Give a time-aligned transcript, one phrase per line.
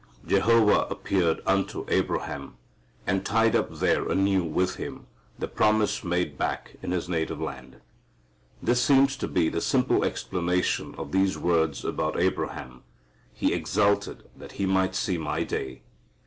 [0.25, 2.55] "Jehovah appeared unto Abraham,"
[3.05, 5.05] and tied up there anew with him
[5.37, 7.75] the promise made back in his native land.
[8.63, 12.81] This seems to be the simple explanation of these words about Abraham.
[13.31, 15.83] "He exulted that he might see my day.